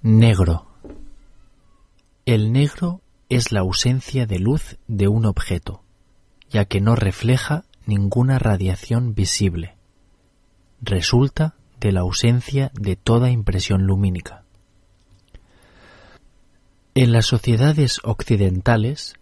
[0.00, 0.64] Negro.
[2.24, 5.82] El negro es la ausencia de luz de un objeto,
[6.48, 9.74] ya que no refleja ninguna radiación visible.
[10.80, 14.44] Resulta de la ausencia de toda impresión lumínica.
[16.94, 19.14] En las sociedades occidentales,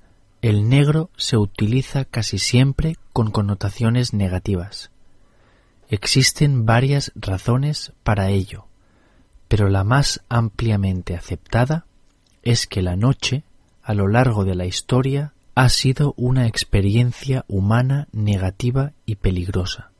[0.42, 4.90] el negro se utiliza casi siempre con connotaciones negativas.
[5.88, 8.65] Existen varias razones para ello
[9.48, 11.86] pero la más ampliamente aceptada
[12.42, 13.44] es que la noche,
[13.82, 19.90] a lo largo de la historia, ha sido una experiencia humana negativa y peligrosa.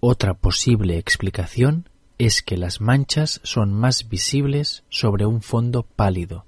[0.00, 6.44] Otra posible explicación es que las manchas son más visibles sobre un fondo pálido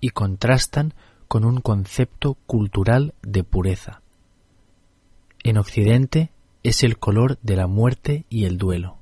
[0.00, 0.94] y contrastan
[1.28, 4.02] con un concepto cultural de pureza.
[5.42, 6.30] En Occidente
[6.62, 9.01] es el color de la muerte y el duelo.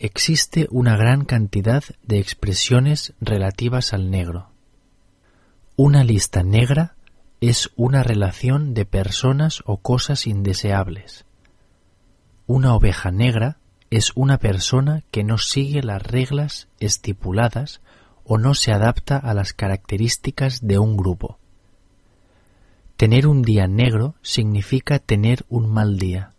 [0.00, 4.50] Existe una gran cantidad de expresiones relativas al negro.
[5.74, 6.94] Una lista negra
[7.40, 11.24] es una relación de personas o cosas indeseables.
[12.46, 13.58] Una oveja negra
[13.90, 17.80] es una persona que no sigue las reglas estipuladas
[18.22, 21.40] o no se adapta a las características de un grupo.
[22.96, 26.34] Tener un día negro significa tener un mal día.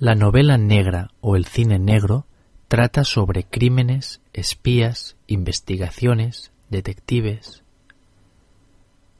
[0.00, 2.24] La novela negra o el cine negro
[2.68, 7.64] trata sobre crímenes, espías, investigaciones, detectives.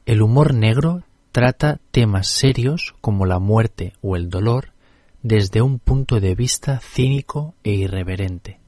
[0.07, 4.73] El humor negro trata temas serios como la muerte o el dolor
[5.21, 8.59] desde un punto de vista cínico e irreverente.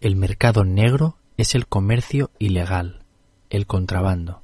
[0.00, 3.04] El mercado negro es el comercio ilegal,
[3.48, 4.42] el contrabando.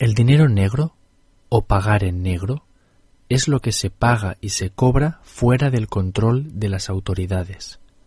[0.00, 0.96] El dinero negro
[1.48, 2.64] o pagar en negro
[3.30, 7.78] es lo que se paga y se cobra fuera del control de las autoridades.